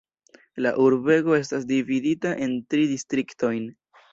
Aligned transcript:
La 0.65 0.71
urbego 0.83 1.35
estas 1.41 1.67
dividita 1.73 2.35
en 2.47 2.59
tri 2.73 2.89
distriktojn. 2.97 3.71